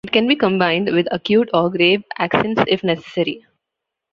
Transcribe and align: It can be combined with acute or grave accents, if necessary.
It 0.03 0.11
can 0.13 0.27
be 0.27 0.35
combined 0.35 0.91
with 0.91 1.07
acute 1.11 1.49
or 1.53 1.69
grave 1.69 2.03
accents, 2.17 2.63
if 2.67 2.83
necessary. 2.83 3.45